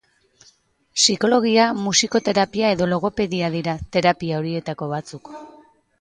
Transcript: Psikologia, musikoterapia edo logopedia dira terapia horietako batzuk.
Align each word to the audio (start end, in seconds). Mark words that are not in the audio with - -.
Psikologia, 1.01 1.67
musikoterapia 1.83 2.73
edo 2.77 2.89
logopedia 2.95 3.53
dira 3.57 3.79
terapia 3.97 4.41
horietako 4.41 4.93
batzuk. 4.95 5.31